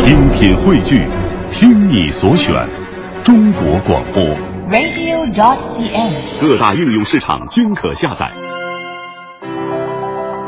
[0.00, 1.06] 精品汇聚，
[1.52, 2.54] 听你所选，
[3.22, 4.22] 中国广播。
[4.70, 6.40] radio.cn。
[6.40, 8.30] 各大应用市场均可下载。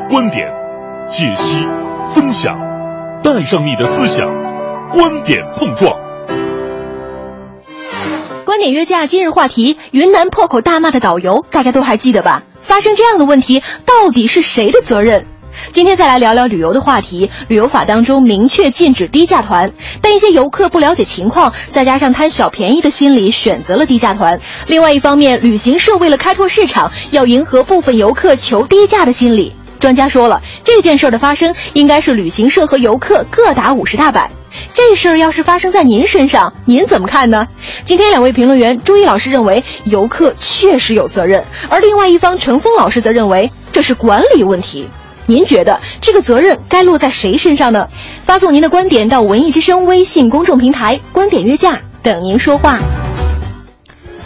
[0.09, 0.49] 观点、
[1.07, 1.67] 解析、
[2.15, 2.51] 分享，
[3.23, 4.27] 带上你的思想，
[4.91, 5.93] 观点碰撞。
[8.47, 12.43] 观点约架今日话题：云南破口大骂的导游，大家都还记得吧？
[12.63, 15.27] 发生这样的问题，到底是谁的责任？
[15.71, 17.31] 今天再来聊聊旅游的话题。
[17.49, 19.71] 旅游法当中明确禁止低价团，
[20.01, 24.41] 但一些游客不了解情况，再加上贪小便宜的心理，选择了低价团。
[24.67, 29.55] 另外一方面，旅行社为了开拓市场，要迎合部分游客求低价的心理。
[29.79, 34.31] 专家说了，这件事儿的发生应该是旅行社和游客各打五十大板。
[34.75, 37.49] 这事儿要是发生在您身上，您怎么看呢？
[37.85, 44.87] 今天两位评论员，朱毅老师认为游客确实有责任，而另外一方程峰老师则认为这是管理问题。
[45.33, 47.89] 您觉得这个责任该落在谁身上呢？
[48.23, 52.79] 发送您的观点到文艺之声微信公众平台“观点约架”，等您说话。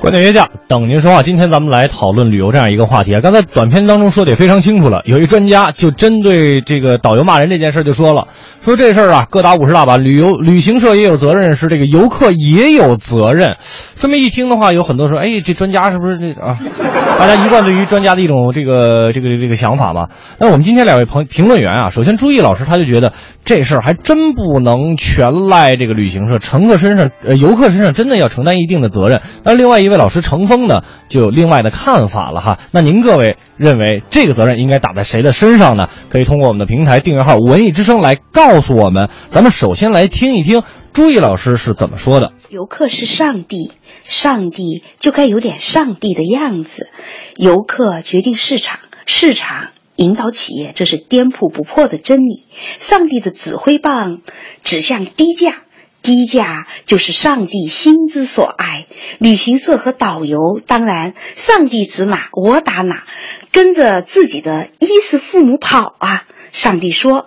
[0.00, 1.22] 观点约架，等您说话。
[1.22, 3.20] 今天咱们来讨论旅游这样一个话题啊。
[3.22, 8.26] 刚才短片当中说的也非常清楚了，有一专家就针对这个导游骂人这件事就说了，
[8.64, 13.56] 说这事儿啊各打五十大板，旅游旅行社也有责任，是这个游客也有责任。
[13.98, 16.56] 这么一听的话，有很多说，哎，这专家是不是这啊？
[17.19, 20.08] 大家一贯对于专家的一种这个这个这个想法嘛。
[20.38, 29.22] 那我们今天两位朋评论员啊，首先朱毅老师他就觉得这事儿还真不能全赖这个旅行社，乘客身上呃游客身上真的要承担一定的责任。
[29.44, 32.58] 那另外一位老师程峰呢，就有另外的看法了哈。
[32.72, 35.88] 那您各位认为这个责任应该打在谁的身上呢？
[36.10, 39.08] 可以通过我们的平台订阅号“文艺之声”来告诉我们。
[39.31, 42.33] 咱们首先来听一听朱毅老师是怎么说的。
[42.50, 43.72] 游客是上帝，
[44.08, 46.88] 上帝就该有点上帝的样子。
[47.36, 52.46] 游客决定市场，市场引导企业，这是颠扑不破的真理。
[52.78, 54.22] 上帝的指挥棒
[54.62, 55.62] 指向低价，
[56.02, 58.86] 低价就是上帝心之所爱。
[59.18, 63.04] 旅行社和导游，当然上帝指哪我打哪，
[63.52, 66.25] 跟着自己的衣食父母跑啊。
[66.52, 67.26] 上帝说：“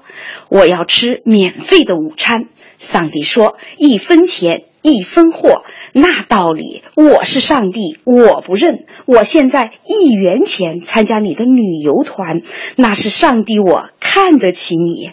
[0.50, 2.48] 我要吃免费的午餐。”
[2.80, 8.86] 上帝说：“一分钱一分货。”那道理，我是上帝，我不认。
[9.06, 12.42] 我现在一元钱参加你的旅游团，
[12.76, 15.12] 那是上帝，我看得起你。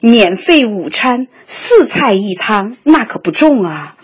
[0.00, 3.96] 免费午餐，四菜一汤，那可不重啊。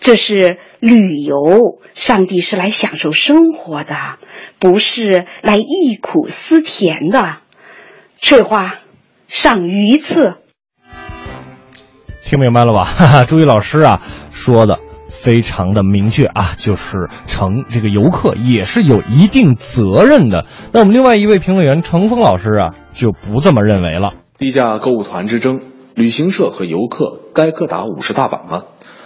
[0.00, 4.18] 这是旅游，上帝是来享受生活的，
[4.58, 7.38] 不是来忆苦思甜的。
[8.18, 8.80] 翠花，
[9.28, 10.36] 上鱼刺。
[12.34, 12.82] 听明白了吧？
[12.98, 14.02] 哈哈，朱毅老师啊
[14.32, 20.44] 说的非常的明确啊，就是乘这个游客也是有一定责任的。
[20.72, 24.14] 那我们另外一位评论员程峰老师啊就不这么认为了。
[24.36, 25.60] 低价购物团之争，
[25.94, 28.64] 旅行社和游客该各打五十大板吗？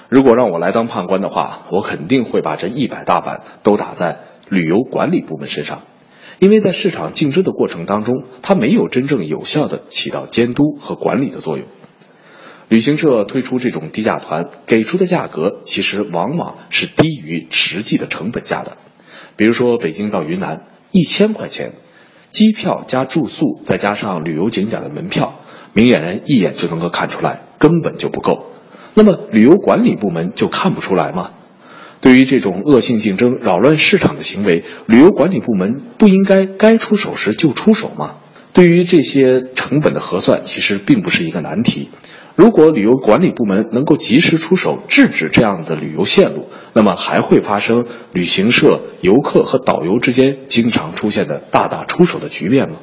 [0.09, 5.83] 如果让我来当判官的话，我肯定会把这一百大板都打在旅游管理部门身上，
[6.39, 11.67] 因为在市场竞争的过程当中，它没有真正有效的起到监督和管理的作用。
[12.69, 18.77] 旅行社推出这种低价团，给出的价格其实往往是低于实际的成本价的。
[19.37, 21.73] 比如说北京到云南，一千块钱，
[22.29, 25.41] 机票加住宿，再加上旅游景点的门票，
[25.73, 28.47] 明眼人一眼就能够看出来，根本就不够。
[28.93, 31.31] 那么旅游管理部门就看不出来吗？
[32.03, 38.17] 对于这种恶性竞争、扰乱市场的行为，旅游管理部门不应该该出手时就出手吗？
[38.53, 41.89] 对于这些成本的核算，其实并不是一个难题。
[42.39, 52.77] 如果旅游管理部门能够及时出手制止这样的旅游线路，那么还会发生旅行社、游客和导游之间经常出现的大打出手的局面吗？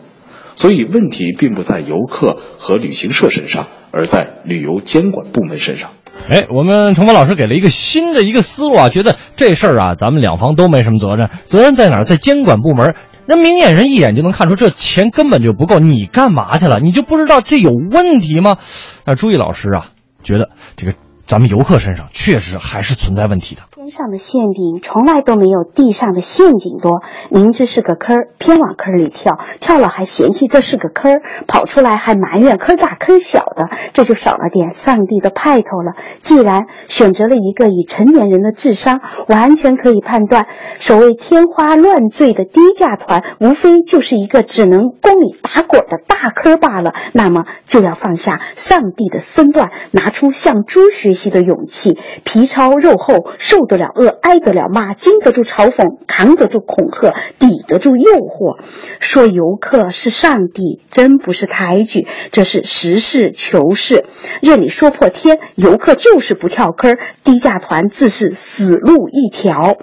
[0.58, 5.92] 所以问题并不在游客和旅行社身上，而在旅游监管部门身上。
[6.28, 12.04] 哎，我们程峰老师给了一个新的一个思路啊，觉得这事儿啊，咱们两方都没什么责任，责任在哪儿？
[12.04, 12.94] 在监管部门。
[13.26, 16.80] 那明眼人一眼就能看出这钱根本就不够，你干嘛去了？
[16.80, 18.58] 你就不知道这有问题吗？
[19.06, 19.88] 那朱毅老师啊，
[20.24, 23.62] 觉得这个咱们游客身上确实还是存在问题的。
[23.86, 27.04] 天上的馅饼从来都没有地上的陷阱多。
[27.30, 35.94] 明知是个坑儿，偏往坑里跳，跳了还嫌弃这是个坑儿，跑出来还埋怨坑大坑小的，这就少了点上帝的派头了。
[36.24, 40.48] 既然选择了一个以成年人的智商完全可以判断，
[40.80, 46.96] 所谓天花乱坠的低价团，无非就是一个只能供你打滚的大坑罢了。
[47.14, 58.60] 那么就要放下上帝的身段，拿出向猪学习的勇气，皮糙肉厚，受得了饿，挨得了骂，经得住嘲讽，扛得住恐吓，抵得住诱惑。
[59.00, 64.06] 说游客是上帝，真不是抬举，这是实事求是。
[64.42, 69.76] 任你说破天，游客就是不跳坑，低价团自是死路一条。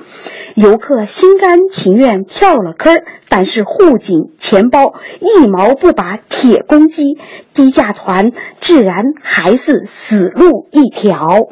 [0.55, 7.19] 游客心甘情愿跳了坑，但是护紧钱包，一毛不拔，铁公鸡。
[7.55, 11.49] 低价团自然还是死路一条。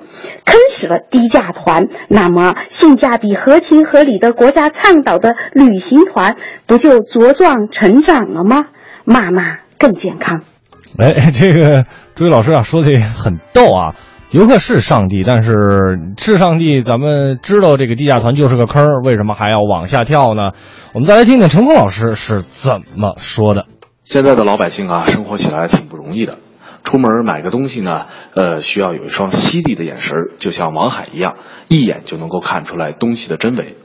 [0.46, 6.36] 坑死了低价团，那么性价比合情合理的国家倡导的旅行团
[6.66, 8.66] 不就茁壮成长了吗？
[9.04, 10.42] 骂骂更健康。
[10.98, 11.84] 哎， 这个
[12.14, 13.94] 朱毅老师啊，说的很逗啊。
[14.30, 15.52] 游客是上帝，但是
[16.16, 20.50] 是上帝，咱们知道这个低价团就是个坑，为什么还要往下跳呢？
[20.92, 23.66] 我们再来听听陈峰老师是怎么说的。
[24.04, 26.38] 现在的老百姓啊，生活起来挺不容易的。
[26.84, 31.36] 出门买个东西呢，呃，需要有一双犀利的眼神，就像王海一样，
[31.68, 33.76] 一眼就能够看出来东西的真伪。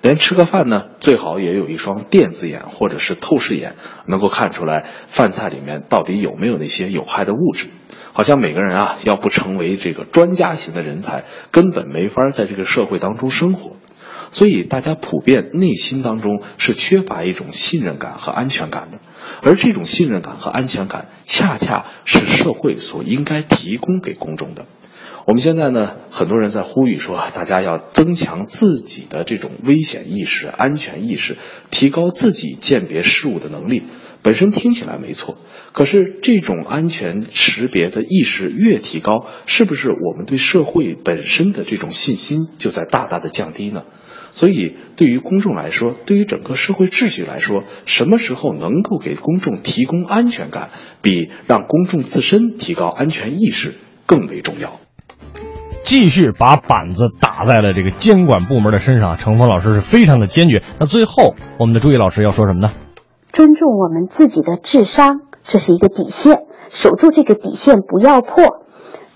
[0.00, 3.74] 连吃个饭呢，最好也有一双电子眼或者是透视眼，
[4.06, 7.68] 能够看出来饭菜里面到底有没有那些有害的物质。
[8.12, 13.72] 好像每个人啊，要不成为这个专家型的人才，根本没法在这个社会当中生活。
[14.30, 18.98] 所以大家普遍内心当中是缺乏一种信任感和安全感的，
[19.42, 24.66] 而这种信任感和安全感，恰恰是社会所应该提供给公众的。
[25.26, 31.38] 我们现在呢，很多人在呼吁说，大家要增强自己的这种危险意识、安全意识，
[31.70, 33.84] 提高自己鉴别事物的能力。
[34.20, 35.38] 本身听起来没错，
[35.72, 43.84] 可是这种安全识别的意识越提高，是不是我们对社会本身的这种信心就在大大的降低呢？
[44.34, 50.70] 所以，对于公众来说，对于整个社会秩序来说，什么时候能够给公众提供安全感，
[51.02, 53.76] 比让公众自身提高安全意识
[54.06, 54.72] 更为重要。
[55.84, 60.64] 继续把板子打在了这个监管部门的身上，程峰老师是非常的坚决。
[60.80, 62.72] 那最后，我们的朱毅老师要说什么呢？
[63.32, 66.40] 尊重我们自己的智商，这是一个底线，
[66.70, 68.64] 守住这个底线不要破。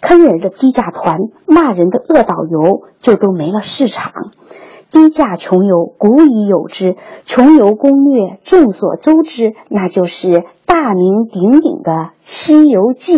[0.01, 1.19] 坑人的低价团，
[1.49, 4.13] 骂人的恶导游，就都没了市场。
[4.91, 6.97] 低价穷游古已有之，
[7.27, 11.93] 穷游攻略众所周知，那就是大名鼎鼎的
[12.23, 13.17] 《西游记》。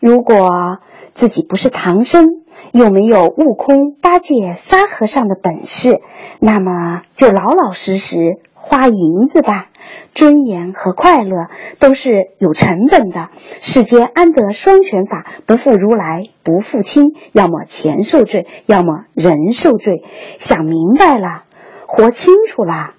[0.00, 0.78] 如果
[1.12, 2.26] 自己不是唐僧，
[2.72, 6.00] 又没有悟空、八戒、沙和尚的本事，
[6.40, 9.68] 那么就老老实实花银子吧。
[10.14, 11.48] 尊严和快乐
[11.78, 13.30] 都是有成本的。
[13.60, 15.26] 世间安得双全法？
[15.46, 20.04] 不负如来不负卿，要么钱受罪，要么人受罪。
[20.38, 21.44] 想明白了，
[21.86, 22.94] 活清楚了，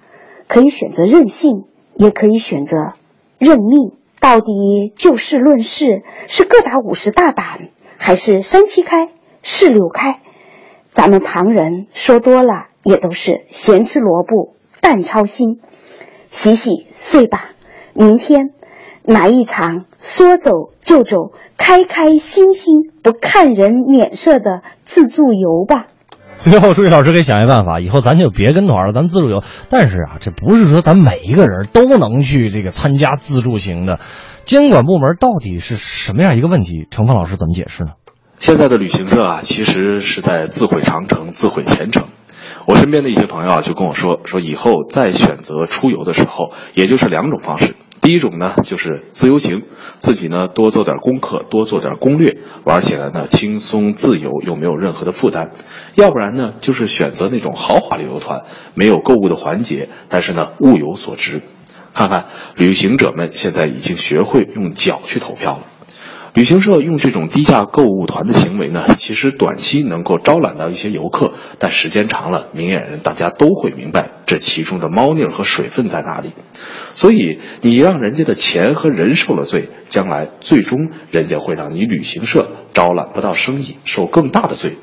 [0.46, 1.64] 可以选择任性，
[1.94, 2.92] 也可以选择
[3.38, 3.92] 认命。
[4.20, 9.08] 到底就事论事，是各打五十大板，还是三七开、
[9.42, 10.20] 四六开？
[10.90, 15.60] 咱们旁人说多了，也都是咸吃萝卜淡操心。
[16.28, 17.52] 洗洗睡吧，
[17.94, 18.50] 明天
[19.02, 20.50] 来一场说走
[20.82, 25.86] 就走、开开心心不看人脸色的自助游吧。
[26.38, 29.42] 最后，朱毅老师给想一办法，以后咱就别跟团了，咱自助游。
[29.70, 34.00] 但是啊，这不是说咱每一个人都能去这个参加自助型的。
[34.44, 36.86] 监管部门到底是什么样一个问题？
[36.90, 37.92] 程峰老师怎么解释呢？
[38.38, 42.08] 现在的旅行社啊，其实是在自毁长城、自毁前程。
[42.66, 47.74] 我身边的一些朋友啊，就跟我说，说以后再选择出游的时候，也就是两种方式。
[48.00, 49.62] 第一种呢，就是自由行，
[49.98, 55.52] 自己呢多做点功课，多做点攻略，玩起来呢轻松自由，又没有任何的负担。
[55.94, 58.42] 要不然呢，就是选择那种豪华旅游团，
[58.74, 61.42] 没有购物的环节，但是呢物有所值。
[61.94, 65.62] 看看旅行者们现在已经学会用脚去投票了。
[66.34, 76.30] 旅行社用这种低价购物团的行为呢，其实短期能够招揽到一些游客，但时间长了，明眼人大家都会明白这其中的猫腻和水分在哪里。
[76.92, 84.76] 所以你让人家的钱和人受了罪，将来最终人家会让你旅行社招揽不到生意，受更大的罪。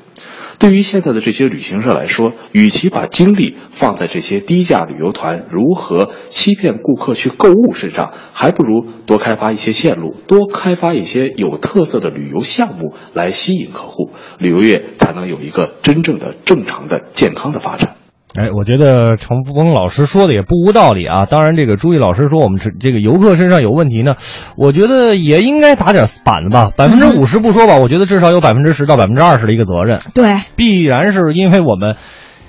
[0.62, 17.96] 对于现在的这些旅行社来说，与其把精力放在这些低价旅游团如何欺骗顾客去购物身上，还不如多开发一些线路，多开发一些有特色的旅游项目来吸引客户，旅游业才能有一个真正的正常的健康的发展。
[18.34, 21.26] 哎，我觉得程峰老师说的也不无道理啊。
[21.26, 24.14] 当然，这个朱毅老师说我们这这个游客身上有问题呢，
[24.56, 26.70] 我觉得也应该打点板子吧。
[26.74, 30.00] 百分之五十不说吧，我觉得至少有百分之十到百分之二十的一个责任。
[30.14, 31.96] 对，必然是因为我们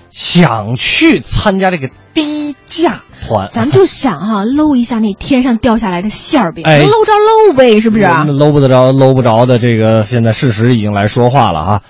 [0.09, 7.11] 想去参加这个低价团，咱们就想哈、搂一下那天上掉下来的馅儿饼，哎能搂着
[7.51, 8.03] 搂呗，是不是？
[8.03, 11.81] 啊搂不得着，搂不着的这个，现在事实已经来说话了哈。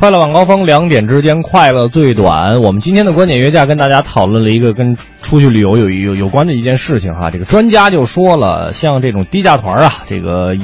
[0.00, 2.62] 快乐晚高峰，两点之间快乐最短。
[2.62, 7.30] 我们今天的观点约架跟大家讨论了一个跟出去旅游有有有关的一件事情哈。
[7.30, 10.54] 这个专家就说了，像这种低价团啊，这个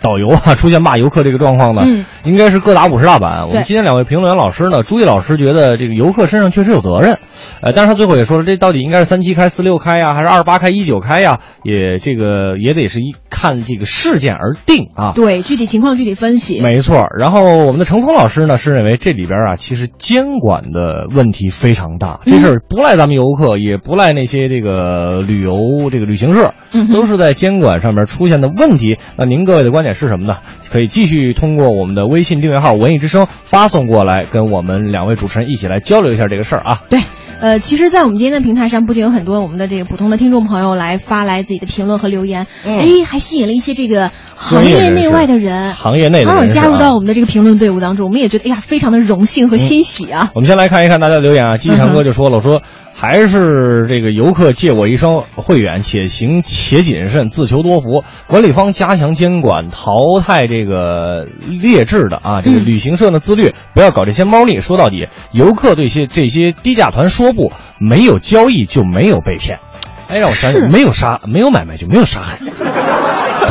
[0.00, 3.48] 导游啊出现骂游客这个状况呢，嗯应该是各打五十大板。
[3.48, 7.18] 我们今天两位评论员老师呢，朱毅老师觉得这个游客身上确实有责任，
[7.62, 11.40] 呃，但是他最后也说了，这到底应该是三七开、四六开呀，还是二八开、一九开呀？
[11.64, 15.14] 也这个也得是一看这个事件而定啊。
[15.16, 16.62] 对，具体情况具体分析。
[16.62, 22.20] 没错，然后我们的程峰老师呢是认为这里边啊，其实监管的问题非常大。
[22.26, 28.98] 这事儿不赖咱们游客，也不赖那些这个旅游这个旅行社，嗯都是在监管上面出现的问题。
[29.16, 30.36] 那您各位的观点是什么呢？
[30.70, 36.82] 可以继续通过我们的微信订阅号“文艺之声”发送过来，跟我们两位主持人一起来交流一下这个事儿啊。
[36.90, 37.00] 对，
[37.40, 50.30] 呃，其实，在我们今天的平台上，不仅有很多我们的这个普通的听众朋友来发来自己的评论和留言，嗯哎，还吸引了一些这个行业内外的人，行业内的啊人啊加入到我们的这个评论队伍当中，我们也觉得哎呀，非常的荣幸和欣喜啊。
[50.34, 52.62] 我们先来看一看大家的留言啊，季强嗯哥就说了，说
[53.04, 58.02] 还是这个游客借我一双慧远，且行且谨慎，自求多福。
[58.26, 59.92] 管理方加强监管，淘
[60.24, 64.60] 汰这个劣质的啊，这个嗯旅行社呢自律，不要搞这些猫腻。
[64.60, 69.58] 说到底，游客对些这些低价团说不，没有交易就没有被骗。
[70.08, 72.38] 哎，让我想是想，没有杀，没有买卖就没有杀害，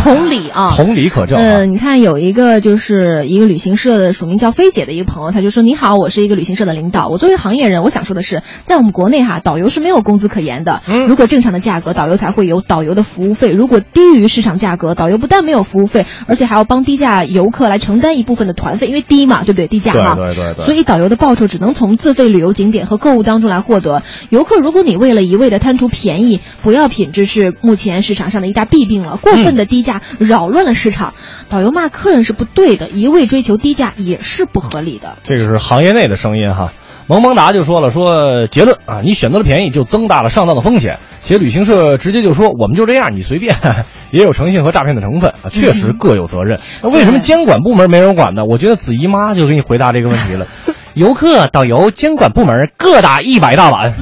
[0.03, 1.41] 同理啊， 同理可证啊。
[1.43, 7.07] 嗯，你看有一个就是一个旅行社的署名叫菲姐的一个朋友，他就说：“你好，我是一个旅行社的领导。
[7.07, 10.81] 我作为行业人，我想说的是，在我们国内哈，导游是没有工资可言的。
[10.88, 19.67] 嗯如果正常的价格，导游才会有导游的服务费；如果低于市场价格，导游不但没有服务费，而且还要帮低价游客来承担一部分的团费，因为低嘛，对不对？
[19.67, 20.15] 低价哈。
[20.15, 24.03] 对对对所以导游的报酬只能从自费旅游景点和购物当中来获得。
[24.29, 29.17] 游客，如果你为了一味的贪图便宜，不要品质是目前市场上的一大弊病了。
[29.17, 31.13] 过分的低价扰乱了市场，
[31.50, 35.17] 导游骂客人是不对的，一味追求低价也是不合理的。
[35.23, 36.71] 这个是行业内的声音哈。
[37.05, 41.00] 萌萌达就说了，说结论啊，你选择了便宜就增大了上当的风险。
[41.21, 43.57] 且旅行社直接就说我们就这样，你随便，
[44.12, 46.62] 也有诚信和诈骗的成分啊，确实各有责任。
[46.81, 48.45] 那为什么监管部门没人管呢？
[48.45, 50.47] 我觉得子怡妈就给你回答这个问题了。
[50.95, 53.93] 游客、导游、监管部门各打一百大板。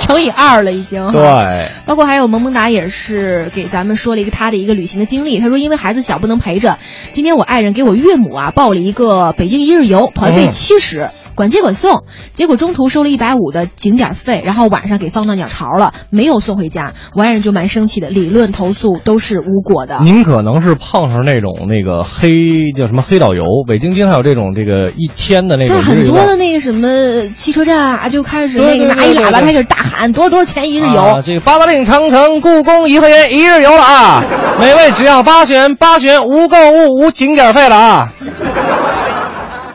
[0.00, 1.10] 乘以二了已经。
[1.12, 5.40] 对，包括还有萌萌哒也是给咱们说了一个他的一个旅行的经历。
[5.40, 6.78] 他说，因为孩子小不能陪着，
[7.12, 12.04] 今天我爱人给我岳母啊报了一个北京一日游，团费嗯七十、管接管送。
[12.32, 16.94] 结果中途收了一百五的景点费，然后晚上给放到鸟巢了，没有送回家。
[17.14, 20.00] 我爱人就蛮生气的，理论投诉都是无果的。
[20.02, 26.88] 您可能是碰上那种那个黑叫什么黑导游，北京经常有这种这个一天的那种在很多的那个什么
[27.32, 31.00] 汽车站啊，就开始那个拿一喇叭开始大喊多少多少钱一日游。
[31.00, 34.22] 啊，这个八达岭长城、故宫、颐和园一日游了啊！
[34.60, 38.12] 每位只要八元，八元无购物无景点费了啊！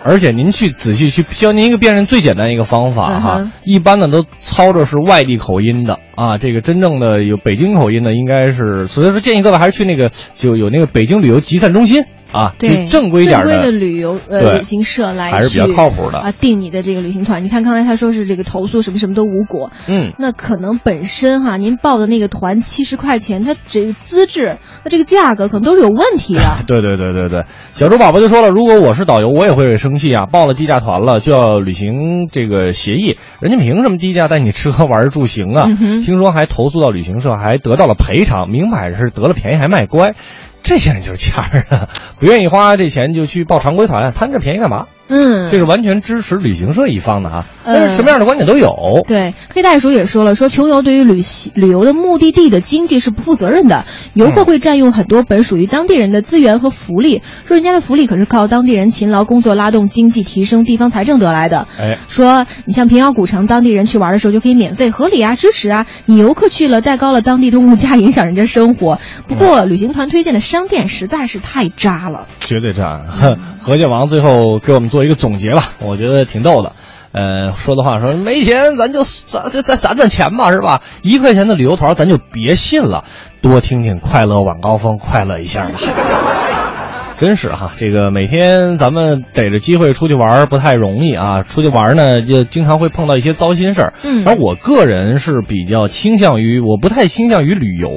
[0.03, 17.43] 而且您去仔细去教您一个辨认最简单一个方法哈，一般呢都操着是外地口音的啊，这个真正的有北京口音的应该是，所以说建议各位还是去那个就有那个北京旅游集散中心啊，对，正规点正规的旅游呃旅行社来还是比较靠谱的啊，定你的这个旅行团。
[17.43, 20.13] 你看刚才他说是这个投诉什么什么都无果，嗯。
[20.19, 26.41] 那可能本身哈，您报的那个团七十块钱，它这个资质，它这个价格可能都是有问题的。
[26.67, 30.25] 对对对对对，小猪宝宝就说了，如果我是导游，我也会生气啊！
[30.25, 35.65] 报了低价团了，就要履行这个协议，人家凭什么低价带你吃喝玩住行啊？
[35.67, 40.13] 嗯听说还投诉到旅行社，还得到了赔偿，明摆着是得了便宜还卖乖，
[40.63, 41.89] 这些人就是欠儿啊！
[42.19, 44.87] 不愿意花这钱就去报常规团，贪这便宜干嘛？
[45.09, 49.03] 嗯，这是完全支持旅行社一方的哈，呃但是什么样的观点都有。
[49.07, 61.67] 对，黑袋鼠也说了，说穷游对于旅行旅游的目的地的经济是不负责任的，游客会占用很多本属于当地人的资源和福利，说人家的福利可是靠当地人勤劳工作拉动经济、提升地方财政得来的。
[61.79, 65.87] 哎，说你像平遥古城，当地人去玩的时候就可以免费，合理啊，支持啊。
[66.05, 68.99] 你游客去了，带高了当地的物价，影响人家生活。
[69.27, 72.27] 不过旅行团推荐的商店实在是太渣了。
[72.39, 73.01] 绝对渣。
[73.09, 76.71] 哼， 何建王最后给我们做一个总结吧，我觉得挺逗的。
[77.11, 80.81] 呃，说的话说没钱，咱就咱咱咱攒攒钱吧，是吧？
[81.01, 83.03] 一块钱的旅游团咱就别信了，
[83.41, 85.71] 多听听快乐晚高峰，快乐一下吧。
[87.17, 91.43] 真是哈，这个每天咱们逮着机会出去玩不太容易啊。
[91.43, 93.93] 出去玩呢，就经常会碰到一些糟心事儿。
[94.03, 97.89] 嗯而我个人是比较倾向于，我不太倾向于旅游，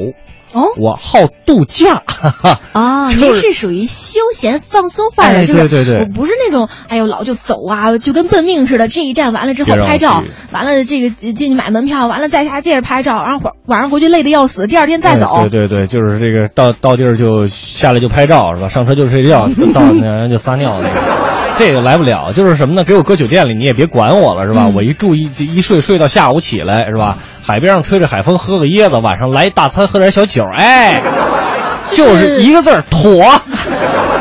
[0.52, 2.02] 哦，我好度假。
[2.06, 15.26] 哈哈啊，就是您是属于休闲放松范儿的，哎就是对对对我不是那种哎呦老就走啊，就跟奔命似的，这一站完了之后拍照，完了这个进进去买门票，完了在下接着拍照，然后晚晚上回去累得要死，第二天再走。
[15.35, 18.68] 哎对对对，就是这个到到地儿就下来就拍照是吧？
[18.68, 21.12] 上车就睡觉， 到那人就撒尿那个。
[21.64, 22.83] 这个来不了，就是什么呢？
[22.83, 24.64] 给我搁酒店里，你也别管我了，是吧？
[24.66, 27.19] 嗯我一住一一睡睡到下午起来，是吧？
[27.40, 31.00] 海边上吹着海风，喝个椰子，晚上来一大餐，喝点小酒，哎，
[31.92, 33.25] 就是一个字儿妥。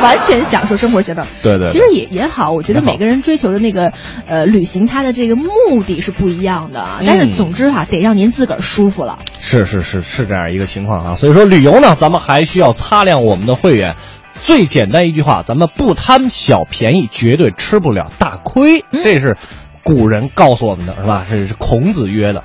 [0.01, 1.21] 完全享受生活节奏。
[1.43, 3.91] 对对对其实也也好，我觉得每个人追求的那个
[4.27, 5.49] 呃旅行，它的这个目
[5.85, 7.01] 的是不一样的啊。
[7.05, 9.19] 但是嗯总之哈、得让您自个儿舒服了。
[9.39, 13.95] 是是是是这样一个情况啊，所以说旅游呢，咱们还需要擦亮我们的慧眼。
[14.43, 18.83] 最简单一句话，咱们不贪小便宜，绝对吃不了大亏。
[19.03, 19.37] 这是
[19.83, 21.25] 古人告诉我们的，是吧？
[21.29, 22.43] 这是孔子曰的。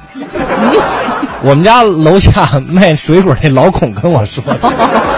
[1.43, 4.59] 我们家楼下卖水果那老孔跟我说的。